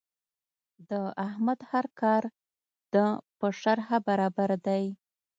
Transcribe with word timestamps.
د 0.89 0.91
احمد 1.27 1.59
هر 1.71 1.85
کار 2.01 2.23
د 2.93 2.95
په 3.39 3.47
شرعه 3.61 3.97
برابر 4.07 4.49
دی. 4.67 4.83